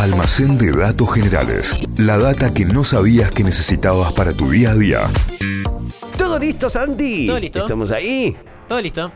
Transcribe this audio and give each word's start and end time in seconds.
Almacén 0.00 0.56
de 0.56 0.72
datos 0.72 1.12
generales. 1.12 1.78
La 1.98 2.16
data 2.16 2.54
que 2.54 2.64
no 2.64 2.84
sabías 2.84 3.30
que 3.32 3.44
necesitabas 3.44 4.14
para 4.14 4.32
tu 4.32 4.50
día 4.50 4.70
a 4.70 4.74
día. 4.74 5.10
¿Todo 6.16 6.38
listo, 6.38 6.70
Santi? 6.70 7.26
Todo 7.26 7.38
listo. 7.38 7.58
¿Estamos 7.58 7.90
ahí? 7.90 8.34
Todo 8.66 8.80
listo. 8.80 9.12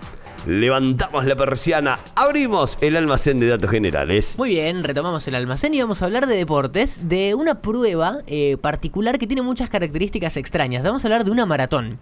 Levantamos 0.46 1.24
la 1.24 1.36
persiana, 1.36 2.00
abrimos 2.14 2.76
el 2.82 2.96
almacén 2.96 3.40
de 3.40 3.46
datos 3.46 3.70
generales. 3.70 4.34
Muy 4.36 4.50
bien, 4.50 4.84
retomamos 4.84 5.26
el 5.26 5.36
almacén 5.36 5.72
y 5.72 5.80
vamos 5.80 6.02
a 6.02 6.04
hablar 6.04 6.26
de 6.26 6.36
deportes, 6.36 7.08
de 7.08 7.34
una 7.34 7.62
prueba 7.62 8.18
eh, 8.26 8.58
particular 8.58 9.18
que 9.18 9.26
tiene 9.26 9.40
muchas 9.40 9.70
características 9.70 10.36
extrañas. 10.36 10.84
Vamos 10.84 11.02
a 11.02 11.08
hablar 11.08 11.24
de 11.24 11.30
una 11.30 11.46
maratón. 11.46 11.98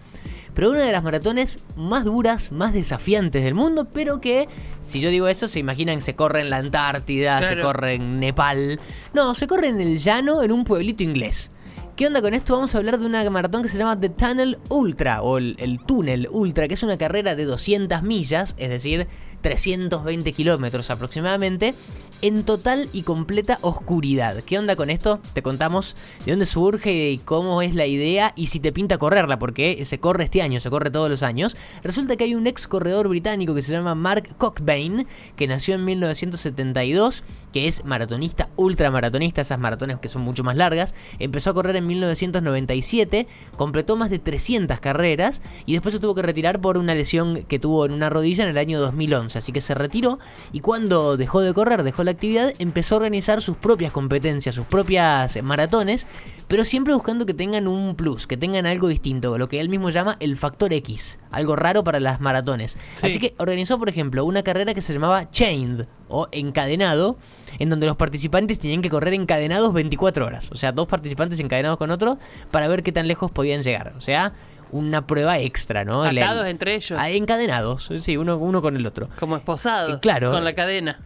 Pero 0.55 0.71
una 0.71 0.83
de 0.83 0.93
las 0.93 1.03
maratones 1.03 1.61
más 1.77 2.05
duras, 2.05 2.53
más 2.53 2.73
desafiantes 2.73 3.43
del 3.43 3.55
mundo, 3.55 3.87
pero 3.93 4.21
que, 4.21 4.49
si 4.81 5.01
yo 5.01 5.11
digo 5.11 5.29
eso, 5.29 5.49
se 5.49 5.59
imaginan 5.59 5.97
que 5.97 6.03
se 6.03 6.15
corre 6.15 6.41
en 6.41 6.51
la 6.51 6.59
Antártida, 6.59 7.43
se 7.43 7.59
corre 7.61 7.95
en 7.95 8.21
Nepal. 8.21 8.79
No, 9.15 9.35
se 9.35 9.47
corre 9.47 9.69
en 9.69 9.81
el 9.81 9.99
llano, 9.99 10.43
en 10.43 10.53
un 10.53 10.65
pueblito 10.65 11.03
inglés. 11.03 11.51
¿Qué 11.97 12.07
onda 12.07 12.23
con 12.23 12.33
esto? 12.33 12.55
Vamos 12.55 12.75
a 12.75 12.79
hablar 12.79 12.99
de 12.99 13.07
una 13.07 13.29
maratón 13.31 13.63
que 13.63 13.69
se 13.69 13.79
llama 13.79 14.01
The 14.01 14.09
Tunnel 14.09 14.59
Ultra 14.71 15.23
o 15.23 15.39
el, 15.39 15.57
el 15.59 15.79
Túnel 15.79 16.27
Ultra, 16.31 16.67
que 16.67 16.75
es 16.75 16.83
una 16.83 16.97
carrera 16.97 17.35
de 17.35 17.45
200 17.45 18.03
millas, 18.03 18.55
es 18.57 18.71
decir, 18.71 19.07
320 19.43 20.33
kilómetros 20.33 20.91
aproximadamente, 20.91 21.75
en 22.23 22.45
total 22.45 22.89
y 22.93 23.03
completa 23.03 23.59
oscuridad. 23.63 24.43
¿Qué 24.45 24.59
onda 24.59 24.77
con 24.77 24.89
esto? 24.89 25.21
Te 25.35 25.43
contamos 25.43 25.97
de 26.25 26.33
dónde 26.33 26.47
surge 26.47 27.11
y 27.11 27.19
cómo 27.19 27.61
es 27.63 27.75
la 27.75 27.87
idea 27.87 28.33
y 28.37 28.47
si 28.47 28.61
te 28.61 28.73
pinta 28.73 28.97
correrla, 28.97 29.39
porque 29.39 29.85
se 29.85 29.99
corre 29.99 30.25
este 30.25 30.41
año, 30.41 30.61
se 30.61 30.71
corre 30.71 30.91
todos 30.91 31.11
los 31.11 31.23
años. 31.25 31.57
Resulta 31.83 32.17
que 32.17 32.25
hay 32.25 32.35
un 32.37 32.47
ex 32.47 32.69
corredor 32.69 33.09
británico 33.09 33.55
que 33.55 33.63
se 33.63 33.73
llama 33.73 33.97
Mark 33.97 34.37
Cockbain, 34.39 35.07
que 35.37 35.49
nació 35.49 35.75
en 35.75 35.85
1972, 35.85 37.25
que 37.53 37.67
es 37.67 37.85
maratonista, 37.85 38.49
ultramaratonista, 38.57 39.41
esas 39.41 39.59
maratones 39.59 39.99
que 39.99 40.09
son 40.09 40.23
mucho 40.23 40.45
más 40.45 40.57
largas. 40.57 40.95
Empezó 41.19 41.51
a 41.51 41.55
correr 41.55 41.75
en 41.75 41.87
1997, 41.89 43.27
completó 43.57 43.97
más 43.97 44.11
de 44.11 44.21
300 44.21 44.79
carreras 44.79 45.43
y 45.67 45.73
después 45.73 45.93
se 45.93 46.01
tuvo 46.01 46.15
que 46.15 46.23
retirar 46.23 46.61
por 46.61 46.79
una 46.79 46.95
lesión 46.95 47.45
que 47.49 47.59
tuvo 47.59 47.85
en 47.85 47.93
una 47.93 48.11
rodilla 48.11 48.45
en 48.45 48.51
el 48.51 48.59
año 48.59 48.81
2011. 48.81 49.32
Así 49.37 49.53
que 49.53 49.61
se 49.61 49.75
retiró 49.75 50.19
y 50.53 50.61
cuando 50.61 51.17
dejó 51.17 51.41
de 51.41 51.55
correr, 51.55 51.83
dejó 51.83 52.05
la 52.05 52.11
actividad, 52.11 52.53
empezó 52.59 52.95
a 52.95 52.99
organizar 52.99 53.41
sus 53.43 53.57
propias 53.57 53.93
competencias, 53.93 54.55
sus 54.55 54.67
propias 54.67 55.37
eh, 55.37 55.43
maratones, 55.43 56.07
pero 56.49 56.65
siempre 56.65 56.95
buscando 56.95 57.27
que 57.27 57.35
tengan 57.35 57.67
un 57.67 57.95
plus, 57.97 58.27
que 58.27 58.37
tengan 58.37 58.67
algo 58.67 58.89
distinto, 58.89 59.39
lo 59.39 59.49
que 59.49 59.61
él 59.61 59.69
mismo 59.69 59.91
llama 59.91 60.17
el 60.21 60.37
factor 60.37 60.73
X, 60.73 61.19
algo 61.31 61.57
raro 61.57 61.83
para 61.85 62.01
las 62.01 62.21
maratones. 62.21 62.77
Sí. 62.97 63.07
Así 63.07 63.19
que 63.19 63.35
organizó, 63.39 63.79
por 63.79 63.89
ejemplo, 63.89 64.25
una 64.25 64.43
carrera 64.43 64.75
que 64.75 64.81
se 64.81 64.93
llamaba 64.93 65.31
Chained 65.31 65.87
o 66.09 66.29
encadenado, 66.31 67.17
en 67.59 67.71
donde 67.71 67.87
los 67.87 67.97
participantes 67.97 68.59
tenían 68.59 68.83
que 68.83 68.91
correr 68.91 69.15
encadenados 69.15 69.73
24 69.73 70.27
horas. 70.27 70.49
O 70.53 70.57
sea, 70.57 70.73
dos 70.73 70.87
participantes 70.87 71.41
encadenados 71.41 71.79
con 71.79 71.91
otro 71.91 72.19
para 72.51 72.69
ver 72.69 72.83
qué 72.83 72.93
tan 72.93 73.09
lejos 73.09 73.31
podían 73.31 73.63
llegar. 73.63 73.95
O 73.97 74.01
sea, 74.01 74.35
una 74.73 75.07
prueba 75.07 75.39
extra, 75.39 75.85
¿no? 75.85 76.11
Le- 76.11 76.23
Atados 76.23 76.47
entre 76.47 76.75
ellos. 76.75 76.99
Encadenados, 77.03 77.89
sí, 78.01 78.17
uno, 78.17 78.37
uno 78.39 78.61
con 78.61 78.77
el 78.77 78.85
otro. 78.87 79.09
Como 79.21 79.37
esposados. 79.37 79.97
Eh, 79.97 79.99
claro. 80.01 80.31
Con 80.33 80.45
la 80.45 80.55
cadena. 80.55 80.99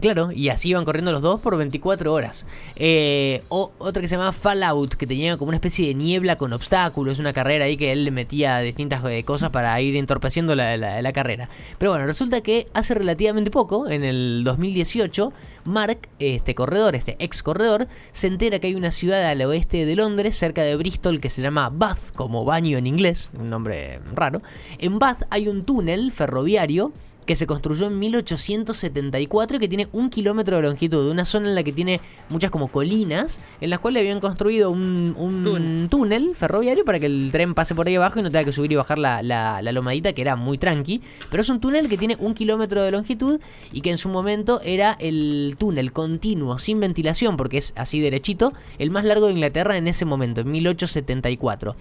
Claro, 0.00 0.32
y 0.32 0.48
así 0.48 0.70
iban 0.70 0.84
corriendo 0.84 1.12
los 1.12 1.22
dos 1.22 1.40
por 1.40 1.56
24 1.56 2.12
horas. 2.12 2.46
Eh, 2.76 3.42
o 3.48 3.72
otra 3.78 4.02
que 4.02 4.08
se 4.08 4.16
llamaba 4.16 4.32
Fallout, 4.32 4.94
que 4.96 5.06
tenía 5.06 5.36
como 5.36 5.48
una 5.50 5.56
especie 5.56 5.86
de 5.86 5.94
niebla 5.94 6.36
con 6.36 6.52
obstáculos, 6.52 7.20
una 7.20 7.32
carrera 7.32 7.64
ahí 7.66 7.76
que 7.76 7.92
él 7.92 8.04
le 8.04 8.10
metía 8.10 8.58
distintas 8.58 9.02
eh, 9.06 9.22
cosas 9.24 9.50
para 9.50 9.80
ir 9.80 9.96
entorpeciendo 9.96 10.56
la, 10.56 10.76
la- 10.76 11.00
la 11.00 11.12
carrera. 11.12 11.48
Pero 11.78 11.92
bueno, 11.92 12.06
resulta 12.06 12.40
que 12.42 12.66
hace 12.74 12.92
relativamente 12.94 13.50
poco, 13.52 13.88
en 13.88 14.02
el 14.04 14.42
2018, 14.44 15.32
Mark, 15.64 16.08
este 16.18 16.54
corredor, 16.56 16.96
este 16.96 17.16
ex 17.20 17.42
corredor, 17.42 17.86
se 18.10 18.26
entera 18.26 18.58
que 18.58 18.66
hay 18.66 18.74
una 18.74 18.90
ciudad 18.90 19.24
al 19.24 19.40
oeste 19.42 19.86
de 19.86 19.94
Londres, 19.96 20.36
cerca 20.36 20.62
de 20.62 20.74
Bristol, 20.76 21.20
que 21.20 21.30
se 21.30 21.40
llama 21.40 21.70
Bath, 21.72 22.10
como 22.16 22.44
baño 22.44 22.76
en 22.78 22.88
inglés, 22.88 23.30
un 23.38 23.48
nombre 23.48 24.00
raro. 24.12 24.42
En 24.78 24.98
Bath 24.98 25.22
hay 25.30 25.46
un 25.48 25.64
túnel 25.64 26.10
ferroviario 26.12 26.92
que 27.26 27.34
se 27.34 27.46
construyó 27.46 27.86
en 27.86 27.98
1874 27.98 29.56
y 29.56 29.60
que 29.60 29.68
tiene 29.68 29.88
un 29.92 30.10
kilómetro 30.10 30.56
de 30.56 30.62
longitud, 30.62 31.10
una 31.10 31.24
zona 31.24 31.48
en 31.48 31.54
la 31.54 31.62
que 31.62 31.72
tiene 31.72 32.00
muchas 32.28 32.50
como 32.50 32.68
colinas, 32.68 33.40
en 33.60 33.70
las 33.70 33.78
cuales 33.78 34.00
habían 34.00 34.20
construido 34.20 34.70
un, 34.70 35.14
un 35.16 35.44
Túnel. 35.44 35.88
túnel 35.88 36.34
ferroviario 36.34 36.84
para 36.84 36.98
que 36.98 37.06
el 37.06 37.30
tren 37.32 37.54
pase 37.54 37.74
por 37.74 37.86
ahí 37.86 37.96
abajo 37.96 38.18
y 38.18 38.22
no 38.22 38.30
tenga 38.30 38.44
que 38.44 38.52
subir 38.52 38.72
y 38.72 38.76
bajar 38.76 38.98
la, 38.98 39.22
la, 39.22 39.62
la 39.62 39.72
lomadita, 39.72 40.12
que 40.12 40.22
era 40.22 40.36
muy 40.36 40.58
tranqui. 40.58 41.00
Pero 41.30 41.40
es 41.40 41.48
un 41.48 41.60
túnel 41.60 41.88
que 41.88 41.98
tiene 41.98 42.16
un 42.18 42.34
kilómetro 42.34 42.82
de 42.82 42.90
longitud 42.90 43.40
y 43.72 43.80
que 43.80 43.90
en 43.90 43.98
su 43.98 44.08
momento 44.08 44.60
era 44.62 44.96
el 45.00 45.56
túnel 45.58 45.92
continuo, 45.92 46.58
sin 46.58 46.80
ventilación, 46.80 47.36
porque 47.36 47.58
es 47.58 47.72
así 47.76 48.00
derechito, 48.00 48.52
el 48.78 48.90
más 48.90 49.04
largo 49.04 49.26
de 49.26 49.32
Inglaterra 49.32 49.76
en 49.76 49.88
ese 49.88 50.04
momento, 50.04 50.42
en 50.42 50.50
1874. 50.50 51.76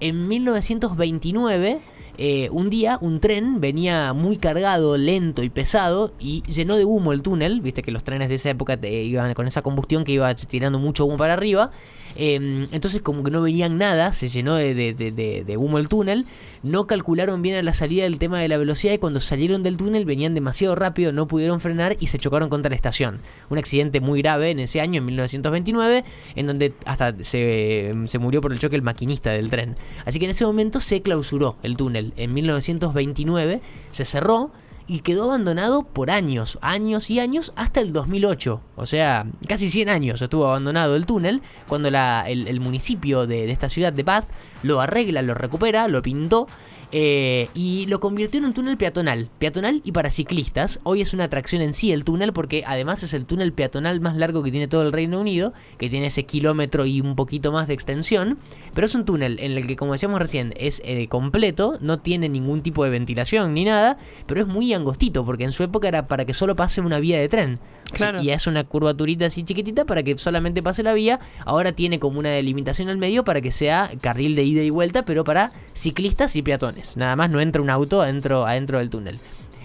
En 0.00 0.28
1929 0.28 1.80
eh, 2.18 2.48
un 2.50 2.70
día 2.70 2.98
un 3.00 3.20
tren 3.20 3.60
venía 3.60 4.12
muy 4.12 4.36
cargado, 4.38 4.96
lento 4.96 5.42
y 5.42 5.50
pesado 5.50 6.12
y 6.18 6.42
llenó 6.42 6.76
de 6.76 6.84
humo 6.84 7.12
el 7.12 7.22
túnel. 7.22 7.60
Viste 7.60 7.82
que 7.82 7.90
los 7.90 8.04
trenes 8.04 8.28
de 8.28 8.36
esa 8.36 8.50
época 8.50 8.76
te- 8.76 9.02
iban 9.04 9.34
con 9.34 9.46
esa 9.46 9.62
combustión 9.62 10.04
que 10.04 10.12
iba 10.12 10.34
tirando 10.34 10.78
mucho 10.78 11.04
humo 11.04 11.16
para 11.16 11.34
arriba. 11.34 11.70
Eh, 12.18 12.66
entonces 12.72 13.02
como 13.02 13.22
que 13.22 13.30
no 13.30 13.42
veían 13.42 13.76
nada, 13.76 14.12
se 14.14 14.30
llenó 14.30 14.54
de, 14.54 15.56
humo 15.58 15.78
el 15.78 15.88
túnel. 15.88 16.24
No 16.62 16.86
calcularon 16.86 17.42
bien 17.42 17.56
a 17.56 17.62
la 17.62 17.74
salida 17.74 18.06
el 18.06 18.18
tema 18.18 18.40
de 18.40 18.48
la 18.48 18.56
velocidad 18.56 18.94
y 18.94 18.98
cuando 18.98 19.20
salieron 19.20 19.62
del 19.62 19.76
túnel 19.76 20.04
venían 20.04 20.34
demasiado 20.34 20.74
rápido, 20.74 21.12
no 21.12 21.28
pudieron 21.28 21.60
frenar 21.60 21.96
y 22.00 22.06
se 22.06 22.18
chocaron 22.18 22.48
contra 22.48 22.70
la 22.70 22.76
estación. 22.76 23.20
Un 23.50 23.58
accidente 23.58 24.00
muy 24.00 24.20
grave 24.22 24.50
en 24.50 24.58
ese 24.60 24.80
año, 24.80 24.98
en 24.98 25.04
1929, 25.06 26.04
en 26.34 26.46
donde 26.46 26.72
hasta 26.86 27.14
se, 27.22 27.92
se 28.06 28.18
murió 28.18 28.40
por 28.40 28.52
el 28.52 28.58
choque 28.58 28.74
el 28.74 28.82
maquinista 28.82 29.30
del 29.30 29.50
tren. 29.50 29.76
Así 30.06 30.18
que 30.18 30.24
en 30.24 30.30
ese 30.32 30.46
momento 30.46 30.80
se 30.80 31.02
clausuró 31.02 31.56
el 31.62 31.76
túnel. 31.76 32.05
En 32.16 32.34
1929 32.34 33.60
se 33.90 34.04
cerró 34.04 34.50
y 34.88 35.00
quedó 35.00 35.24
abandonado 35.24 35.82
por 35.82 36.10
años, 36.12 36.58
años 36.62 37.10
y 37.10 37.18
años, 37.18 37.52
hasta 37.56 37.80
el 37.80 37.92
2008. 37.92 38.60
O 38.76 38.86
sea, 38.86 39.26
casi 39.48 39.68
100 39.68 39.88
años 39.88 40.22
estuvo 40.22 40.46
abandonado 40.46 40.94
el 40.94 41.06
túnel, 41.06 41.42
cuando 41.66 41.90
la- 41.90 42.24
el, 42.28 42.60
municipio 42.60 43.26
de, 43.26 43.46
de 43.46 43.52
esta 43.52 43.68
ciudad 43.68 43.92
de 43.92 44.04
Bath 44.04 44.26
lo 44.62 44.80
arregla, 44.80 45.22
lo 45.22 45.34
recupera, 45.34 45.88
lo 45.88 46.02
pintó. 46.02 46.46
Eh, 46.92 47.48
y 47.54 47.86
lo 47.86 48.00
convirtió 48.00 48.38
en 48.38 48.46
un 48.46 48.54
túnel 48.54 48.76
peatonal, 48.76 49.28
peatonal 49.38 49.82
y 49.84 49.92
para 49.92 50.10
ciclistas. 50.10 50.78
Hoy 50.84 51.00
es 51.00 51.12
una 51.12 51.24
atracción 51.24 51.62
en 51.62 51.72
sí 51.74 51.92
el 51.92 52.04
túnel 52.04 52.32
porque 52.32 52.64
además 52.66 53.02
es 53.02 53.14
el 53.14 53.26
túnel 53.26 53.52
peatonal 53.52 54.00
más 54.00 54.16
largo 54.16 54.42
que 54.42 54.50
tiene 54.50 54.68
todo 54.68 54.82
el 54.82 54.92
Reino 54.92 55.20
Unido, 55.20 55.52
que 55.78 55.90
tiene 55.90 56.06
ese 56.06 56.24
kilómetro 56.24 56.86
y 56.86 57.00
un 57.00 57.16
poquito 57.16 57.52
más 57.52 57.68
de 57.68 57.74
extensión. 57.74 58.38
Pero 58.74 58.86
es 58.86 58.94
un 58.94 59.04
túnel 59.04 59.38
en 59.40 59.52
el 59.52 59.66
que, 59.66 59.76
como 59.76 59.92
decíamos 59.92 60.20
recién, 60.20 60.54
es 60.56 60.80
eh, 60.84 61.08
completo, 61.08 61.78
no 61.80 61.98
tiene 61.98 62.28
ningún 62.28 62.62
tipo 62.62 62.84
de 62.84 62.90
ventilación 62.90 63.54
ni 63.54 63.64
nada, 63.64 63.98
pero 64.26 64.40
es 64.40 64.46
muy 64.46 64.72
angostito 64.72 65.24
porque 65.24 65.44
en 65.44 65.52
su 65.52 65.62
época 65.62 65.88
era 65.88 66.06
para 66.06 66.24
que 66.24 66.34
solo 66.34 66.56
pase 66.56 66.80
una 66.80 67.00
vía 67.00 67.18
de 67.18 67.28
tren. 67.28 67.58
Claro. 67.92 68.20
Y 68.20 68.30
es 68.30 68.46
una 68.46 68.64
curvaturita 68.64 69.26
así 69.26 69.44
chiquitita 69.44 69.84
para 69.84 70.02
que 70.02 70.18
solamente 70.18 70.62
pase 70.62 70.82
la 70.82 70.92
vía. 70.92 71.20
Ahora 71.44 71.72
tiene 71.72 71.98
como 71.98 72.18
una 72.18 72.30
delimitación 72.30 72.88
al 72.88 72.98
medio 72.98 73.24
para 73.24 73.40
que 73.40 73.50
sea 73.50 73.90
carril 74.00 74.34
de 74.34 74.44
ida 74.44 74.62
y 74.62 74.70
vuelta, 74.70 75.04
pero 75.04 75.24
para 75.24 75.52
ciclistas 75.72 76.36
y 76.36 76.42
peatones. 76.42 76.75
Nada 76.96 77.16
más 77.16 77.30
no 77.30 77.40
entra 77.40 77.62
un 77.62 77.70
auto 77.70 78.02
adentro, 78.02 78.46
adentro 78.46 78.78
del 78.78 78.90
túnel. 78.90 79.18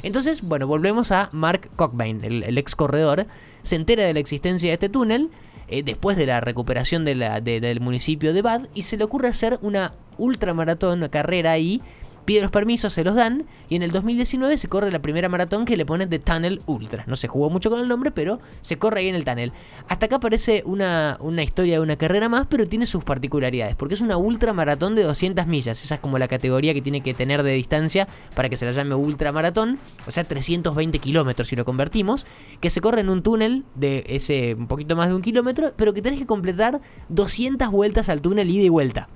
Entonces, 0.04 0.42
bueno, 0.42 0.68
volvemos 0.68 1.12
a 1.12 1.30
Mark 1.32 1.70
Cockbain, 1.76 2.24
el, 2.24 2.58
ex 2.58 2.76
corredor. 2.76 3.28
Se 3.62 3.76
entera 3.76 4.04
de 4.04 4.14
la 4.14 4.20
existencia 4.20 4.70
de 4.70 4.74
este 4.74 4.90
túnel 4.90 5.30
eh, 5.68 5.84
después 5.84 6.18
de 6.18 6.26
la 6.26 6.42
recuperación 6.42 7.06
del 7.06 7.80
municipio 7.80 8.34
de 8.34 8.42
Bath 8.42 8.68
y 8.74 8.82
se 8.82 8.98
le 8.98 9.04
ocurre 9.04 9.28
hacer 9.28 9.60
una 9.62 9.94
ultramaratón, 10.18 11.00
una 11.00 11.10
carrera 11.10 11.52
ahí. 11.52 11.82
Pide 12.26 12.42
los 12.42 12.52
permisos, 12.52 12.94
se 12.94 13.04
los 13.04 13.16
dan 13.16 13.46
y 13.68 13.76
en 13.76 13.84
el 13.84 13.92
2019 13.92 14.58
se 14.58 14.68
corre 14.68 14.92
la 14.92 15.02
primera 15.02 15.28
maratón 15.28 15.66
que 15.66 15.76
le 15.76 15.86
ponen 15.86 16.09
de 16.09 16.20
Tunnel 16.20 16.62
Ultra. 16.66 17.04
No 17.08 17.16
se 17.16 17.28
jugó 17.28 17.50
mucho 17.50 17.70
con 17.70 17.80
el 17.80 17.88
nombre, 17.88 18.12
pero 18.12 18.40
se 18.62 18.78
corre 18.78 19.00
ahí 19.00 19.08
en 19.08 19.16
el 19.16 19.26
tunnel. 19.26 19.54
Hasta 19.88 20.06
acá 20.06 20.20
parece 20.20 20.62
una, 20.66 21.18
una 21.20 21.44
historia 21.44 21.76
de 21.76 21.79
una 21.82 21.96
carrera 21.96 22.29
más, 22.29 22.47
pero 22.47 22.68
tiene 22.68 22.85
sus 22.85 23.03
particularidades, 23.03 23.76
porque 23.76 23.96
es 23.96 24.02
una 24.02 24.18
ultramaratón 24.18 24.94
de 24.94 25.03
200 25.03 25.47
millas. 25.47 25.84
Esa 25.84 25.96
es 25.96 26.02
como 26.02 26.20
la 26.20 26.28
categoría 26.28 26.73
que 26.73 26.82
tiene 26.82 27.02
que 27.02 27.14
tener 27.14 27.44
de 27.44 27.53
distancia 27.53 28.08
para 28.35 28.50
que 28.50 28.58
se 28.58 28.66
la 28.66 28.72
llame 28.72 28.96
ultramaratón, 28.96 29.79
o 30.08 30.12
sea, 30.12 30.23
320 30.23 31.00
kilómetros 31.00 31.47
si 31.47 31.56
lo 31.56 31.66
convertimos, 31.66 32.26
que 32.59 32.70
se 32.70 32.82
corre 32.82 33.02
en 33.02 33.09
un 33.09 33.23
túnel 33.23 33.66
de 33.76 34.06
ese 34.08 34.53
un 34.53 34.68
poquito 34.68 34.96
más 34.96 35.09
de 35.09 35.16
un 35.16 35.22
kilómetro, 35.22 35.73
pero 35.76 35.94
que 35.94 36.02
tenés 36.02 36.20
que 36.20 36.26
completar 36.26 36.82
200 37.09 37.70
vueltas 37.70 38.09
al 38.09 38.22
túnel 38.22 38.50
ida 38.50 38.64
y 38.64 38.70
vuelta. 38.70 39.09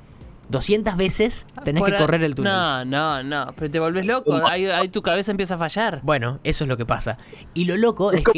200 0.49 0.95
veces 0.97 1.45
tenés 1.63 1.81
Por 1.81 1.91
que 1.91 1.97
correr 1.97 2.23
el 2.23 2.35
túnel. 2.35 2.53
No, 2.53 2.85
no, 2.85 3.23
no. 3.23 3.53
Pero 3.57 3.71
te 3.71 3.79
volvés 3.79 4.05
loco. 4.05 4.35
Ahí, 4.47 4.65
ahí 4.67 4.89
tu 4.89 5.01
cabeza 5.01 5.31
empieza 5.31 5.55
a 5.55 5.57
fallar. 5.57 5.99
Bueno, 6.03 6.39
eso 6.43 6.63
es 6.63 6.67
lo 6.67 6.77
que 6.77 6.85
pasa. 6.85 7.17
Y 7.53 7.65
lo 7.65 7.77
loco 7.77 8.11
es, 8.11 8.23
que. 8.23 8.31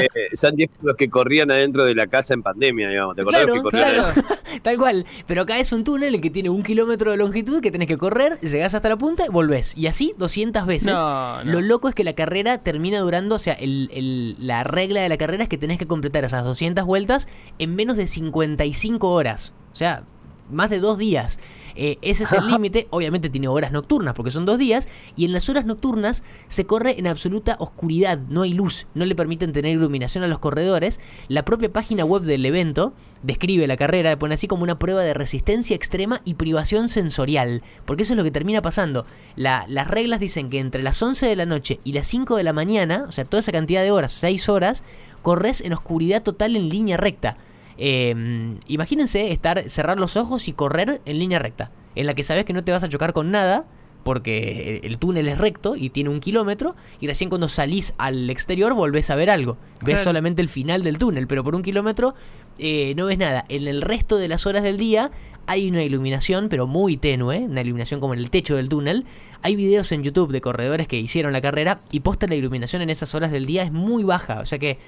eh, 0.00 0.08
Santi 0.32 0.64
es 0.64 0.70
los 0.82 0.96
que 0.96 1.08
corrían 1.08 1.50
adentro 1.50 1.84
de 1.84 1.94
la 1.94 2.06
casa 2.08 2.34
en 2.34 2.42
pandemia, 2.42 2.88
digamos. 2.88 3.14
¿Te 3.14 3.22
acordás 3.22 3.42
Claro, 3.44 3.54
que 3.54 3.62
corrían 3.62 3.92
claro, 3.94 4.22
tal 4.62 4.76
cual. 4.78 5.06
Pero 5.26 5.42
acá 5.42 5.58
es 5.58 5.70
un 5.72 5.84
túnel 5.84 6.20
que 6.20 6.30
tiene 6.30 6.48
un 6.50 6.62
kilómetro 6.62 7.10
de 7.12 7.16
longitud 7.18 7.60
que 7.60 7.70
tenés 7.70 7.86
que 7.88 7.98
correr, 7.98 8.40
llegás 8.40 8.74
hasta 8.74 8.88
la 8.88 8.96
punta 8.96 9.24
y 9.26 9.28
volvés. 9.28 9.76
Y 9.76 9.86
así 9.86 10.14
200 10.18 10.66
veces. 10.66 10.94
No, 10.94 11.44
no. 11.44 11.52
Lo 11.52 11.60
loco 11.60 11.88
es 11.88 11.94
que 11.94 12.02
la 12.04 12.14
carrera 12.14 12.58
termina 12.58 12.98
durando, 13.00 13.36
o 13.36 13.38
sea, 13.38 13.52
el- 13.54 13.88
el- 13.92 14.36
la 14.44 14.64
regla 14.64 15.00
de 15.02 15.08
la 15.10 15.16
carrera 15.18 15.44
es 15.44 15.48
que 15.48 15.58
tenés 15.58 15.78
que 15.78 15.86
completar 15.86 16.24
esas 16.24 16.42
200 16.42 16.84
vueltas 16.86 17.28
en 17.58 17.76
menos 17.76 17.96
de 17.96 18.06
55 18.06 19.10
horas. 19.10 19.52
O 19.72 19.76
sea, 19.76 20.02
más 20.50 20.70
de 20.70 20.80
dos 20.80 20.98
días. 20.98 21.38
Eh, 21.76 21.96
ese 22.02 22.22
es 22.22 22.32
el 22.32 22.46
límite, 22.48 22.86
obviamente 22.90 23.28
tiene 23.30 23.48
horas 23.48 23.72
nocturnas 23.72 24.14
porque 24.14 24.30
son 24.30 24.46
dos 24.46 24.58
días, 24.60 24.86
y 25.16 25.24
en 25.24 25.32
las 25.32 25.48
horas 25.48 25.64
nocturnas 25.64 26.22
se 26.46 26.66
corre 26.66 26.98
en 27.00 27.08
absoluta 27.08 27.56
oscuridad, 27.58 28.18
no 28.28 28.42
hay 28.42 28.52
luz, 28.54 28.86
no 28.94 29.04
le 29.04 29.16
permiten 29.16 29.52
tener 29.52 29.72
iluminación 29.72 30.22
a 30.22 30.28
los 30.28 30.38
corredores. 30.38 31.00
La 31.26 31.44
propia 31.44 31.72
página 31.72 32.04
web 32.04 32.22
del 32.22 32.46
evento 32.46 32.92
describe 33.24 33.66
la 33.66 33.76
carrera, 33.76 34.16
pone 34.18 34.34
así 34.34 34.46
como 34.46 34.62
una 34.62 34.78
prueba 34.78 35.02
de 35.02 35.14
resistencia 35.14 35.74
extrema 35.74 36.20
y 36.24 36.34
privación 36.34 36.88
sensorial, 36.88 37.62
porque 37.86 38.04
eso 38.04 38.12
es 38.12 38.18
lo 38.18 38.24
que 38.24 38.30
termina 38.30 38.62
pasando. 38.62 39.04
La- 39.34 39.64
las 39.68 39.88
reglas 39.88 40.20
dicen 40.20 40.50
que 40.50 40.60
entre 40.60 40.82
las 40.84 41.02
11 41.02 41.26
de 41.26 41.34
la 41.36 41.46
noche 41.46 41.80
y 41.82 41.92
las 41.92 42.06
5 42.06 42.36
de 42.36 42.44
la 42.44 42.52
mañana, 42.52 43.06
o 43.08 43.12
sea, 43.12 43.24
toda 43.24 43.40
esa 43.40 43.50
cantidad 43.50 43.82
de 43.82 43.90
horas, 43.90 44.12
6 44.12 44.48
horas, 44.48 44.84
corres 45.22 45.60
en 45.60 45.72
oscuridad 45.72 46.22
total 46.22 46.54
en 46.54 46.68
línea 46.68 46.96
recta. 46.98 47.36
Eh, 47.78 48.56
imagínense 48.68 49.32
estar, 49.32 49.68
cerrar 49.68 49.98
los 49.98 50.16
ojos 50.16 50.48
y 50.48 50.52
correr 50.52 51.00
en 51.04 51.18
línea 51.18 51.38
recta, 51.38 51.70
en 51.94 52.06
la 52.06 52.14
que 52.14 52.22
sabes 52.22 52.44
que 52.44 52.52
no 52.52 52.64
te 52.64 52.72
vas 52.72 52.84
a 52.84 52.88
chocar 52.88 53.12
con 53.12 53.30
nada, 53.30 53.64
porque 54.02 54.80
el, 54.82 54.90
el 54.92 54.98
túnel 54.98 55.28
es 55.28 55.38
recto 55.38 55.76
y 55.76 55.88
tiene 55.90 56.10
un 56.10 56.20
kilómetro, 56.20 56.76
y 57.00 57.06
recién 57.06 57.30
cuando 57.30 57.48
salís 57.48 57.94
al 57.98 58.28
exterior 58.30 58.74
volvés 58.74 59.10
a 59.10 59.14
ver 59.16 59.30
algo. 59.30 59.56
Ves 59.80 59.94
Claro. 59.94 60.04
solamente 60.04 60.42
el 60.42 60.48
final 60.48 60.82
del 60.82 60.98
túnel, 60.98 61.26
pero 61.26 61.42
por 61.42 61.54
un 61.54 61.62
kilómetro 61.62 62.14
eh, 62.58 62.94
no 62.96 63.06
ves 63.06 63.18
nada. 63.18 63.44
En 63.48 63.66
el 63.66 63.80
resto 63.82 64.18
de 64.18 64.28
las 64.28 64.46
horas 64.46 64.62
del 64.62 64.76
día 64.76 65.10
hay 65.46 65.68
una 65.68 65.82
iluminación, 65.82 66.48
pero 66.48 66.66
muy 66.66 66.96
tenue, 66.96 67.38
una 67.40 67.60
iluminación 67.62 68.00
como 68.00 68.14
en 68.14 68.20
el 68.20 68.30
techo 68.30 68.56
del 68.56 68.68
túnel. 68.68 69.04
Hay 69.42 69.56
videos 69.56 69.90
en 69.92 70.02
YouTube 70.02 70.32
de 70.32 70.40
corredores 70.40 70.86
que 70.88 70.96
hicieron 70.98 71.32
la 71.32 71.40
carrera 71.42 71.80
y 71.90 72.00
posta 72.00 72.26
la 72.26 72.34
iluminación 72.34 72.80
en 72.82 72.88
esas 72.90 73.14
horas 73.14 73.30
del 73.30 73.44
día 73.46 73.62
es 73.62 73.72
muy 73.72 74.04
baja, 74.04 74.40
o 74.40 74.44
sea 74.46 74.58
que 74.58 74.78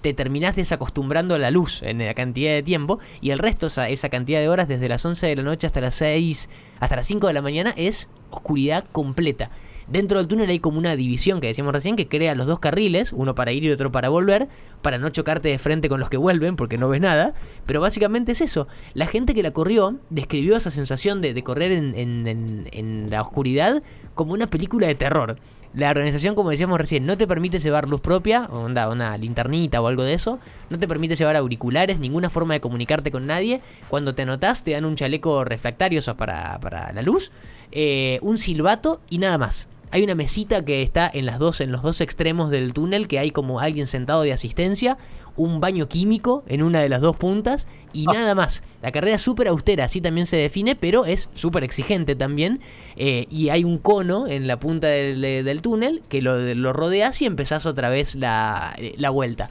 te 0.00 0.14
terminás 0.14 0.56
desacostumbrando 0.56 1.34
a 1.34 1.38
la 1.38 1.50
luz 1.50 1.82
en 1.82 1.98
la 1.98 2.14
cantidad 2.14 2.52
de 2.52 2.62
tiempo 2.62 2.98
y 3.20 3.30
el 3.30 3.38
resto, 3.38 3.66
esa, 3.66 3.88
esa 3.88 4.08
cantidad 4.08 4.40
de 4.40 4.48
horas 4.48 4.68
desde 4.68 4.88
las 4.88 5.04
11 5.04 5.26
de 5.26 5.36
la 5.36 5.42
noche 5.42 5.66
hasta 5.66 5.80
las 5.80 5.94
6, 5.96 6.48
hasta 6.80 6.96
las 6.96 7.06
5 7.06 7.26
de 7.26 7.32
la 7.34 7.42
mañana 7.42 7.74
es 7.76 8.08
oscuridad 8.30 8.84
completa. 8.92 9.50
Dentro 9.88 10.18
del 10.18 10.28
túnel 10.28 10.48
hay 10.50 10.60
como 10.60 10.78
una 10.78 10.94
división 10.94 11.40
que 11.40 11.48
decíamos 11.48 11.72
recién 11.72 11.96
que 11.96 12.06
crea 12.06 12.36
los 12.36 12.46
dos 12.46 12.60
carriles, 12.60 13.12
uno 13.12 13.34
para 13.34 13.50
ir 13.50 13.64
y 13.64 13.72
otro 13.72 13.90
para 13.90 14.08
volver, 14.08 14.46
para 14.82 14.98
no 14.98 15.10
chocarte 15.10 15.48
de 15.48 15.58
frente 15.58 15.88
con 15.88 15.98
los 15.98 16.08
que 16.08 16.16
vuelven 16.16 16.54
porque 16.54 16.78
no 16.78 16.88
ves 16.88 17.00
nada, 17.00 17.34
pero 17.66 17.80
básicamente 17.80 18.30
es 18.30 18.40
eso. 18.40 18.68
La 18.94 19.06
gente 19.08 19.34
que 19.34 19.42
la 19.42 19.50
corrió 19.50 19.98
describió 20.08 20.56
esa 20.56 20.70
sensación 20.70 21.20
de, 21.20 21.34
de 21.34 21.42
correr 21.42 21.72
en, 21.72 21.96
en- 21.96 22.26
en- 22.28 22.68
en 22.70 23.10
la 23.10 23.20
oscuridad 23.20 23.82
como 24.14 24.32
una 24.32 24.48
película 24.48 24.86
de 24.86 24.94
terror. 24.94 25.38
La 25.72 25.90
organización, 25.90 26.34
como 26.34 26.50
decíamos 26.50 26.80
recién, 26.80 27.06
no 27.06 27.16
te 27.16 27.28
permite 27.28 27.60
llevar 27.60 27.88
luz 27.88 28.00
propia, 28.00 28.48
una 28.48 29.16
linternita 29.16 29.80
o 29.80 29.86
algo 29.86 30.02
de 30.02 30.14
eso. 30.14 30.40
No 30.68 30.80
te 30.80 30.88
permite 30.88 31.14
llevar 31.14 31.36
auriculares, 31.36 32.00
ninguna 32.00 32.28
forma 32.28 32.54
de 32.54 32.60
comunicarte 32.60 33.12
con 33.12 33.26
nadie. 33.26 33.60
Cuando 33.88 34.14
te 34.14 34.22
anotás, 34.22 34.64
te 34.64 34.72
dan 34.72 34.84
un 34.84 34.96
chaleco 34.96 35.44
refractario, 35.44 36.00
o 36.00 36.02
sea, 36.02 36.14
para, 36.14 36.58
para 36.58 36.92
la 36.92 37.02
luz, 37.02 37.30
eh, 37.70 38.18
un 38.22 38.36
silbato 38.36 39.00
y 39.10 39.18
nada 39.18 39.38
más. 39.38 39.68
Hay 39.92 40.02
una 40.02 40.14
mesita 40.14 40.64
que 40.64 40.82
está 40.82 41.10
en 41.12 41.26
las 41.26 41.38
dos, 41.38 41.60
en 41.60 41.72
los 41.72 41.82
dos 41.82 42.00
extremos 42.00 42.50
del 42.50 42.72
túnel, 42.72 43.08
que 43.08 43.18
hay 43.18 43.30
como 43.30 43.60
alguien 43.60 43.86
sentado 43.86 44.22
de 44.22 44.32
asistencia, 44.32 44.98
un 45.36 45.60
baño 45.60 45.88
químico 45.88 46.44
en 46.46 46.62
una 46.62 46.80
de 46.80 46.88
las 46.88 47.00
dos 47.00 47.16
puntas 47.16 47.66
y 47.92 48.06
nada 48.06 48.34
más. 48.34 48.62
La 48.82 48.92
carrera 48.92 49.16
es 49.16 49.22
súper 49.22 49.48
austera, 49.48 49.84
así 49.84 50.00
también 50.00 50.26
se 50.26 50.36
define, 50.36 50.76
pero 50.76 51.04
es 51.04 51.28
súper 51.32 51.64
exigente 51.64 52.14
también. 52.14 52.60
eh, 52.96 53.26
y 53.30 53.48
hay 53.48 53.64
un 53.64 53.78
cono 53.78 54.26
en 54.26 54.46
la 54.46 54.60
punta 54.60 54.86
del, 54.88 55.20
del 55.20 55.62
túnel 55.62 56.02
que 56.08 56.22
lo, 56.22 56.38
lo 56.54 56.72
rodeas 56.72 57.20
y 57.22 57.26
empezás 57.26 57.66
otra 57.66 57.88
vez 57.88 58.14
la, 58.14 58.76
la 58.96 59.10
vuelta. 59.10 59.50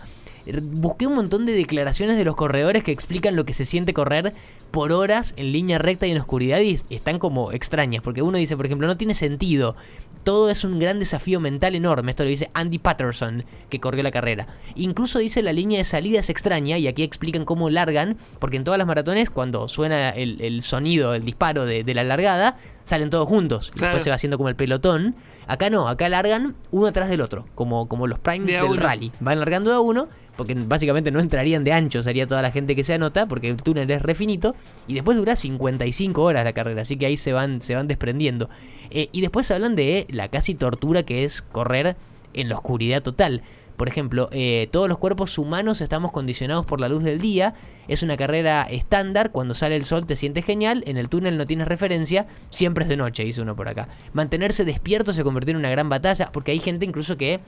Busqué 0.62 1.07
un 1.07 1.16
montón 1.16 1.46
de 1.46 1.54
declaraciones 1.54 2.18
de 2.18 2.25
los 2.25 2.36
corredores 2.36 2.84
que 2.84 2.92
explican 2.92 3.36
lo 3.36 3.46
que 3.46 3.54
se 3.54 3.66
siente 3.66 3.94
correr 3.94 4.34
por 4.72 4.92
horas 4.92 5.34
en 5.38 5.51
línea 5.51 5.78
recta 5.78 6.07
y 6.07 6.12
en 6.12 6.18
oscuridad 6.18 6.60
y 6.60 6.78
están 6.90 7.19
como 7.19 7.51
extrañas, 7.51 8.01
porque 8.04 8.22
uno 8.22 8.38
dice, 8.38 8.56
por 8.56 8.66
ejemplo, 8.66 8.88
no 8.88 8.98
tiene 8.98 9.13
sentido. 9.13 9.75
Todo 10.24 10.50
es 10.50 10.63
un 10.63 10.80
gran 10.80 11.00
desafío 11.00 11.40
mental 11.40 11.75
enorme. 11.75 12.12
Esto 12.12 12.24
lo 12.24 12.30
dice 12.30 12.50
Andy 12.54 12.78
Patterson, 12.78 13.46
que 13.69 13.80
corrió 13.80 14.04
la 14.04 14.12
carrera. 14.12 14.48
Incluso 14.75 15.19
dice 15.19 15.42
la 15.42 15.54
línea 15.54 15.78
de 15.78 15.86
salida 15.86 16.19
es 16.19 16.30
extraña, 16.30 16.78
y 16.78 16.88
aquí 16.88 17.04
explican 17.04 17.45
cómo 17.45 17.69
largan, 17.69 18.18
porque 18.40 18.57
en 18.57 18.63
todas 18.63 18.78
las 18.78 18.88
maratones, 18.88 19.30
cuando 19.30 19.68
suena 19.68 20.10
el, 20.10 20.42
el 20.42 20.62
sonido, 20.62 21.13
el 21.16 21.24
disparo 21.25 21.66
de, 21.66 21.84
de 21.84 21.94
la 21.94 22.04
largada, 22.04 22.57
salen 22.84 23.10
todos 23.10 23.28
juntos. 23.28 23.69
Y 23.69 23.80
Claro. 23.80 23.88
Después 23.94 24.04
se 24.04 24.10
va 24.10 24.18
haciendo 24.18 24.38
como 24.38 24.50
el 24.50 24.56
pelotón. 24.56 25.16
Acá 25.50 25.72
no, 25.72 25.88
acá 25.88 26.07
largan 26.10 26.56
uno 26.69 26.86
atrás 26.86 27.10
del 27.10 27.22
otro, 27.22 27.48
como, 27.56 27.88
como 27.88 28.06
los 28.06 28.19
primes 28.19 28.54
De 28.56 28.62
del 28.62 28.69
uno. 28.72 28.81
rally. 28.81 29.12
Van 29.19 29.40
largando 29.40 29.74
a 29.74 29.80
uno, 29.80 30.07
porque 30.38 30.54
básicamente 30.54 31.10
no 31.10 31.19
entrarían 31.19 31.63
de 31.63 31.74
ancho, 31.74 32.04
sería 32.04 32.28
toda 32.28 32.44
la 32.44 32.51
gente 32.51 32.75
que 32.75 32.84
se 32.84 32.94
anota, 32.94 33.25
porque 33.25 33.50
el 33.50 33.57
túnel 33.57 33.90
es 33.90 34.04
refinito, 34.04 34.56
y 34.88 34.94
después 34.94 35.18
dura 35.18 35.36
55 35.36 36.22
horas 36.22 36.44
la 36.46 36.54
carrera, 36.54 36.84
así 36.84 36.98
que 36.98 37.07
ahí 37.07 37.18
se 37.18 37.34
van, 37.34 37.63
se 37.63 37.74
van 37.74 37.88
desprendiendo. 37.88 38.48
Eh, 38.92 39.10
y 39.12 39.22
después 39.22 39.50
hablan 39.50 39.75
de 39.75 40.06
la 40.12 40.28
casi 40.28 40.54
tortura 40.54 41.01
que 41.01 41.24
es 41.24 41.42
correr 41.42 41.95
en 42.34 42.48
la 42.48 42.54
oscuridad 42.56 43.02
total. 43.02 43.42
Por 43.80 43.88
ejemplo, 43.88 44.28
eh, 44.34 44.68
todos 44.72 44.90
los 44.90 44.98
cuerpos 44.98 45.38
humanos 45.38 45.80
estamos 45.80 46.12
condicionados 46.12 46.66
por 46.66 46.81
la 46.81 46.90
luz 46.90 47.02
del 47.02 47.22
día. 47.22 47.54
Es 47.88 48.04
una 48.04 48.18
carrera 48.18 48.64
estándar. 48.64 49.31
Cuando 49.31 49.54
sale 49.54 49.78
el 49.78 49.86
sol 49.86 50.06
te 50.06 50.18
sientes 50.18 50.44
genial. 50.44 50.84
En 50.86 50.98
el 50.98 51.08
túnel 51.08 51.38
no 51.38 51.48
tienes 51.48 51.66
referencia. 51.66 52.28
Siempre 52.50 52.84
es 52.84 52.90
de 52.90 52.98
noche, 52.98 53.24
dice 53.24 53.42
uno 53.42 53.56
por 53.56 53.70
acá. 53.70 53.88
Mantenerse 54.12 54.66
despierto 54.66 55.14
se 55.14 55.24
convirtió 55.24 55.52
en 55.52 55.60
una 55.60 55.70
gran 55.70 55.88
batalla. 55.88 56.30
Porque 56.34 56.52
hay 56.52 56.60
gente 56.60 56.86
incluso 56.86 57.16
que 57.16 57.40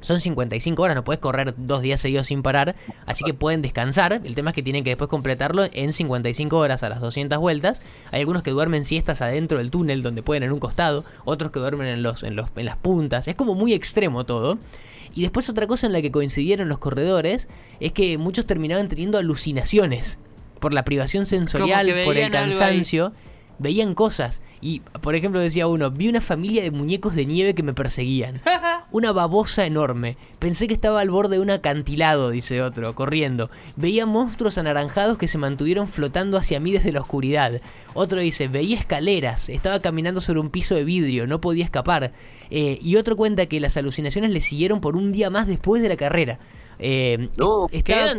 son 0.00 0.20
55 0.20 0.80
horas, 0.80 0.94
no 0.94 1.02
puedes 1.02 1.18
correr 1.18 1.54
dos 1.56 1.82
días 1.82 1.98
seguidos 1.98 2.28
sin 2.28 2.42
parar, 2.42 2.76
así 3.04 3.24
que 3.24 3.34
pueden 3.34 3.60
descansar. 3.60 4.20
El 4.24 4.36
tema 4.36 4.50
es 4.50 4.54
que 4.54 4.62
tienen 4.62 4.84
que 4.84 4.90
después 4.90 5.08
completarlo 5.08 5.64
en 5.72 5.92
55 5.92 6.56
horas 6.56 6.84
a 6.84 6.88
las 6.88 7.00
200 7.00 7.36
vueltas. 7.40 7.82
Hay 8.12 8.20
algunos 8.20 8.44
que 8.44 8.52
duermen 8.52 8.84
siestas 8.84 9.22
adentro 9.22 9.58
del 9.58 9.72
túnel 9.72 10.04
donde 10.04 10.22
pueden 10.22 10.44
en 10.44 10.52
un 10.52 10.60
costado, 10.60 11.04
otros 11.24 11.50
que 11.50 11.58
duermen 11.58 11.88
en, 11.88 12.04
los, 12.04 12.22
en, 12.22 12.36
los, 12.36 12.48
en 12.54 12.66
las 12.66 12.76
puntas. 12.76 13.26
Es 13.26 13.34
como 13.34 13.56
muy 13.56 13.72
extremo 13.72 14.24
todo. 14.24 14.58
Y 15.14 15.22
después 15.22 15.48
otra 15.48 15.66
cosa 15.66 15.86
en 15.86 15.92
la 15.92 16.02
que 16.02 16.10
coincidieron 16.10 16.68
los 16.68 16.78
corredores 16.78 17.48
es 17.80 17.92
que 17.92 18.18
muchos 18.18 18.46
terminaban 18.46 18.88
teniendo 18.88 19.16
alucinaciones 19.16 20.18
por 20.60 20.72
la 20.72 20.84
privación 20.84 21.24
sensorial, 21.24 21.86
por 22.04 22.16
el 22.16 22.34
ahí. 22.34 22.82
Veían 23.58 23.94
cosas. 23.94 24.42
Y, 24.60 24.80
por 24.80 25.14
ejemplo, 25.14 25.40
decía 25.40 25.66
uno, 25.66 25.90
vi 25.90 26.08
una 26.08 26.20
familia 26.20 26.62
de 26.62 26.70
muñecos 26.70 27.14
de 27.14 27.26
nieve 27.26 27.54
que 27.54 27.62
me 27.62 27.74
perseguían. 27.74 28.40
Una 28.90 29.12
babosa 29.12 29.66
enorme. 29.66 30.16
Pensé 30.38 30.68
que 30.68 30.74
estaba 30.74 31.00
al 31.00 31.10
borde 31.10 31.36
de 31.36 31.42
un 31.42 31.50
acantilado, 31.50 32.30
dice 32.30 32.62
otro, 32.62 32.94
corriendo. 32.94 33.50
Veía 33.74 34.06
monstruos 34.06 34.56
anaranjados 34.56 35.18
que 35.18 35.26
se 35.26 35.36
mantuvieron 35.36 35.88
flotando 35.88 36.36
hacia 36.36 36.60
mí 36.60 36.70
desde 36.70 36.92
la 36.92 37.00
oscuridad. 37.00 37.60
Otro 37.94 38.20
dice, 38.20 38.46
veía 38.46 38.78
escaleras, 38.78 39.48
estaba 39.48 39.80
caminando 39.80 40.20
sobre 40.20 40.40
un 40.40 40.50
piso 40.50 40.76
de 40.76 40.84
vidrio, 40.84 41.26
no 41.26 41.40
podía 41.40 41.64
escapar. 41.64 42.12
Eh, 42.50 42.78
y 42.80 42.96
otro 42.96 43.16
cuenta 43.16 43.46
que 43.46 43.60
las 43.60 43.76
alucinaciones 43.76 44.30
le 44.30 44.40
siguieron 44.40 44.80
por 44.80 44.96
un 44.96 45.12
día 45.12 45.28
más 45.28 45.46
después 45.46 45.82
de 45.82 45.88
la 45.88 45.96
carrera. 45.96 46.38
Eh, 46.78 47.28
No, 47.36 47.66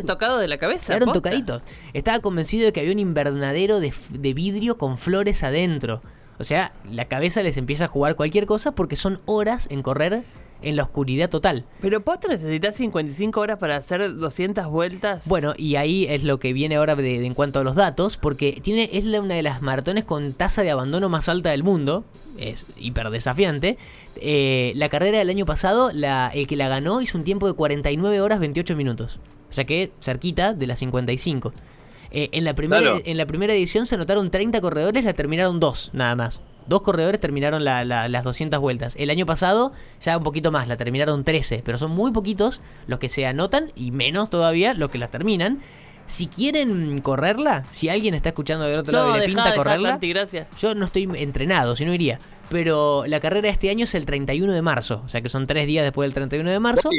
tocados 0.06 0.40
de 0.40 0.48
la 0.48 0.58
cabeza. 0.58 0.86
Quedaron 0.88 1.06
posta. 1.08 1.20
tocaditos. 1.30 1.62
Estaba 1.92 2.20
convencido 2.20 2.64
de 2.66 2.72
que 2.72 2.80
había 2.80 2.92
un 2.92 2.98
invernadero 2.98 3.80
de, 3.80 3.92
de 4.10 4.34
vidrio 4.34 4.78
con 4.78 4.98
flores 4.98 5.42
adentro. 5.42 6.02
O 6.38 6.44
sea, 6.44 6.72
la 6.90 7.06
cabeza 7.06 7.42
les 7.42 7.56
empieza 7.56 7.86
a 7.86 7.88
jugar 7.88 8.14
cualquier 8.16 8.46
cosa 8.46 8.72
porque 8.72 8.96
son 8.96 9.20
horas 9.24 9.66
en 9.70 9.82
correr 9.82 10.22
en 10.62 10.76
la 10.76 10.82
oscuridad 10.84 11.28
total. 11.30 11.64
Pero 11.80 12.00
posta 12.02 12.28
necesitas 12.28 12.76
55 12.76 13.40
horas 13.40 13.58
para 13.58 13.76
hacer 13.76 14.16
200 14.16 14.66
vueltas. 14.68 15.26
Bueno, 15.26 15.54
y 15.56 15.76
ahí 15.76 16.06
es 16.08 16.24
lo 16.24 16.38
que 16.38 16.52
viene 16.52 16.76
ahora 16.76 16.94
de, 16.96 17.02
de- 17.02 17.26
en 17.26 17.34
cuanto 17.34 17.60
a 17.60 17.64
los 17.64 17.74
datos, 17.76 18.16
porque 18.16 18.60
tiene 18.62 18.88
es 18.92 19.04
la- 19.04 19.20
una 19.20 19.34
de 19.34 19.42
las 19.42 19.62
maratones 19.62 20.04
con 20.04 20.32
tasa 20.32 20.62
de 20.62 20.70
abandono 20.70 21.08
más 21.08 21.28
alta 21.28 21.50
del 21.50 21.62
mundo, 21.62 22.04
es 22.38 22.66
hiper 22.78 23.10
desafiante. 23.10 23.76
Eh, 24.20 24.72
la 24.76 24.88
carrera 24.88 25.18
del 25.18 25.28
año 25.30 25.44
pasado, 25.46 25.90
la, 25.92 26.28
el 26.34 26.46
que 26.46 26.56
la 26.56 26.68
ganó 26.68 27.00
hizo 27.00 27.18
un 27.18 27.24
tiempo 27.24 27.46
de 27.46 27.52
49 27.52 28.20
horas 28.20 28.40
28 28.40 28.74
minutos, 28.76 29.18
o 29.50 29.52
sea 29.52 29.64
que 29.66 29.92
cerquita 30.00 30.54
de 30.54 30.66
las 30.66 30.78
55. 30.78 31.52
Eh, 32.12 32.30
en, 32.32 32.44
la 32.44 32.54
primera, 32.54 32.80
Claro. 32.80 33.02
en 33.04 33.16
la 33.18 33.26
primera 33.26 33.52
edición 33.52 33.84
se 33.84 33.94
anotaron 33.96 34.30
30 34.30 34.60
corredores, 34.60 35.04
la 35.04 35.12
terminaron 35.12 35.60
dos, 35.60 35.90
nada 35.92 36.14
más. 36.14 36.40
Dos 36.66 36.82
corredores 36.82 37.20
terminaron 37.20 37.64
la- 37.64 37.84
la- 37.84 38.08
las 38.08 38.24
200 38.24 38.58
vueltas. 38.60 38.96
El 38.98 39.10
año 39.10 39.26
pasado 39.26 39.72
ya 40.00 40.16
un 40.16 40.22
poquito 40.24 40.50
más, 40.50 40.66
la 40.68 40.76
terminaron 40.76 41.24
13, 41.24 41.62
pero 41.64 41.78
son 41.78 41.90
muy 41.92 42.10
poquitos 42.12 42.60
los 42.86 42.98
que 42.98 43.08
se 43.08 43.26
anotan 43.26 43.72
y 43.76 43.90
menos 43.92 44.30
todavía 44.30 44.74
los 44.74 44.90
que 44.90 44.98
las 44.98 45.10
terminan. 45.10 45.60
Si 46.06 46.28
quieren 46.28 47.00
correrla, 47.00 47.64
si 47.70 47.88
alguien 47.88 48.14
está 48.14 48.28
escuchando 48.28 48.64
del 48.66 48.78
otro 48.78 48.92
lado 48.92 49.10
y 49.10 49.12
le 49.14 49.18
dejá, 49.20 49.26
pinta 49.28 49.44
dejá, 49.44 49.56
correrla, 49.56 49.90
Santi, 49.90 50.08
gracias. 50.10 50.46
yo 50.58 50.74
no 50.74 50.84
estoy 50.84 51.08
entrenado, 51.16 51.74
si 51.74 51.84
no 51.84 51.92
iría. 51.92 52.18
Pero 52.48 53.04
la 53.08 53.18
carrera 53.18 53.42
de 53.42 53.48
este 53.48 53.70
año 53.70 53.82
es 53.84 53.94
el 53.96 54.06
31 54.06 54.52
de 54.52 54.62
marzo, 54.62 55.02
o 55.04 55.08
sea 55.08 55.20
que 55.20 55.28
son 55.28 55.48
tres 55.48 55.66
días 55.66 55.82
después 55.84 56.06
del 56.06 56.14
31 56.14 56.48
de 56.50 56.60
marzo. 56.60 56.90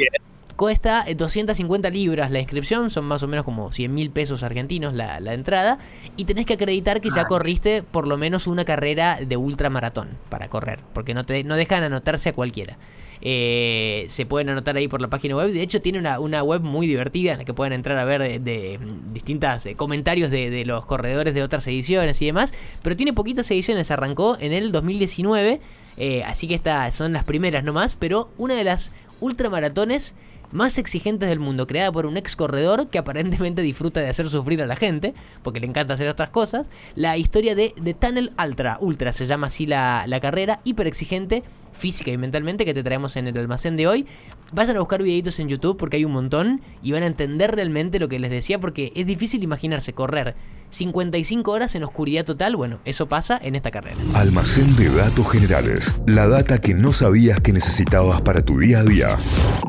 Cuesta 0.58 1.04
eh, 1.06 1.14
250 1.14 1.88
libras 1.90 2.32
la 2.32 2.40
inscripción, 2.40 2.90
son 2.90 3.04
más 3.04 3.22
o 3.22 3.28
menos 3.28 3.44
como 3.44 3.70
100 3.70 3.94
mil 3.94 4.10
pesos 4.10 4.42
argentinos 4.42 4.92
la, 4.92 5.20
la 5.20 5.32
entrada. 5.32 5.78
Y 6.16 6.24
tenés 6.24 6.46
que 6.46 6.54
acreditar 6.54 7.00
que 7.00 7.10
ya 7.10 7.26
corriste 7.26 7.84
por 7.84 8.08
lo 8.08 8.16
menos 8.16 8.48
una 8.48 8.64
carrera 8.64 9.20
de 9.24 9.36
ultramaratón 9.36 10.18
para 10.28 10.48
correr, 10.48 10.80
porque 10.94 11.14
no, 11.14 11.22
te, 11.22 11.44
no 11.44 11.54
dejan 11.54 11.84
anotarse 11.84 12.30
a 12.30 12.32
cualquiera. 12.32 12.76
Eh, 13.20 14.06
se 14.08 14.26
pueden 14.26 14.48
anotar 14.48 14.76
ahí 14.76 14.88
por 14.88 15.00
la 15.00 15.06
página 15.06 15.36
web. 15.36 15.52
De 15.52 15.62
hecho, 15.62 15.80
tiene 15.80 16.00
una, 16.00 16.18
una 16.18 16.42
web 16.42 16.60
muy 16.60 16.88
divertida 16.88 17.32
en 17.32 17.38
la 17.38 17.44
que 17.44 17.54
pueden 17.54 17.72
entrar 17.72 17.96
a 17.96 18.04
ver 18.04 18.20
de, 18.20 18.40
de, 18.40 18.78
mm, 18.78 19.12
distintas 19.12 19.64
eh, 19.66 19.76
comentarios 19.76 20.28
de, 20.32 20.50
de, 20.50 20.64
los 20.64 20.86
corredores 20.86 21.34
de 21.34 21.42
otras 21.44 21.66
ediciones 21.68 22.20
y 22.20 22.26
demás. 22.26 22.52
Pero 22.82 22.96
tiene 22.96 23.12
poquitas 23.12 23.48
ediciones. 23.52 23.92
Arrancó 23.92 24.36
en 24.40 24.52
el 24.52 24.72
2019. 24.72 25.60
Eh, 25.98 26.22
así 26.24 26.48
que 26.48 26.54
estas 26.54 26.96
son 26.96 27.12
las 27.12 27.22
primeras 27.22 27.62
nomás. 27.62 27.94
Pero 27.94 28.32
una 28.38 28.54
de 28.54 28.64
las 28.64 28.92
ultramaratones 29.20 30.14
más 30.52 30.78
exigentes 30.78 31.28
del 31.28 31.40
mundo, 31.40 31.66
creada 31.66 31.92
por 31.92 32.06
un 32.06 32.16
ex 32.16 32.36
corredor 32.36 32.88
que 32.88 32.98
aparentemente 32.98 33.62
disfruta 33.62 34.00
de 34.00 34.08
hacer 34.08 34.28
sufrir 34.28 34.62
a 34.62 34.66
la 34.66 34.76
gente, 34.76 35.14
porque 35.42 35.60
le 35.60 35.66
encanta 35.66 35.94
hacer 35.94 36.08
otras 36.08 36.30
cosas. 36.30 36.70
La 36.94 37.16
historia 37.16 37.54
de 37.54 37.74
The 37.82 37.94
Tunnel 37.94 38.32
Ultra, 38.42 38.78
Ultra 38.80 39.12
se 39.12 39.26
llama 39.26 39.48
así 39.48 39.66
la, 39.66 40.04
la 40.06 40.20
carrera, 40.20 40.60
hiper 40.64 40.86
exigente 40.86 41.42
física 41.72 42.10
y 42.10 42.18
mentalmente 42.18 42.64
que 42.64 42.74
te 42.74 42.82
traemos 42.82 43.16
en 43.16 43.28
el 43.28 43.38
almacén 43.38 43.76
de 43.76 43.86
hoy. 43.86 44.06
Vayan 44.52 44.76
a 44.76 44.80
buscar 44.80 45.02
videitos 45.02 45.38
en 45.40 45.48
YouTube 45.48 45.76
porque 45.76 45.96
hay 45.96 46.04
un 46.04 46.12
montón 46.12 46.62
y 46.82 46.92
van 46.92 47.02
a 47.02 47.06
entender 47.06 47.54
realmente 47.54 47.98
lo 47.98 48.08
que 48.08 48.18
les 48.18 48.30
decía 48.30 48.58
porque 48.58 48.92
es 48.94 49.06
difícil 49.06 49.42
imaginarse 49.42 49.92
correr 49.92 50.34
55 50.70 51.50
horas 51.50 51.74
en 51.74 51.84
oscuridad 51.84 52.24
total. 52.24 52.56
Bueno, 52.56 52.80
eso 52.84 53.08
pasa 53.08 53.38
en 53.42 53.54
esta 53.54 53.70
carrera. 53.70 53.96
Almacén 54.14 54.74
de 54.76 54.88
datos 54.88 55.30
generales. 55.30 55.94
La 56.06 56.26
data 56.26 56.60
que 56.60 56.74
no 56.74 56.92
sabías 56.92 57.40
que 57.40 57.52
necesitabas 57.52 58.22
para 58.22 58.44
tu 58.44 58.58
día 58.58 58.80
a 58.80 58.84
día. 58.84 59.16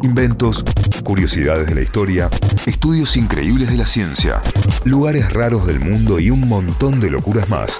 Inventos, 0.03 0.63
curiosidades 1.03 1.67
de 1.67 1.75
la 1.75 1.81
historia, 1.81 2.29
estudios 2.65 3.17
increíbles 3.17 3.69
de 3.69 3.77
la 3.77 3.85
ciencia, 3.85 4.41
lugares 4.83 5.31
raros 5.31 5.65
del 5.67 5.79
mundo 5.79 6.19
y 6.19 6.29
un 6.29 6.47
montón 6.47 6.99
de 6.99 7.09
locuras 7.09 7.49
más. 7.49 7.79